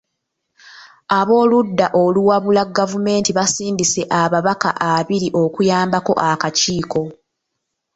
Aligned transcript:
Abooludda 1.19 1.87
oluwabula 2.03 2.63
gavumenti 2.77 3.31
basindise 3.37 4.01
ababaka 4.21 4.69
abiri 4.93 5.27
okuyambako 5.43 6.13
akakiiko. 6.29 7.01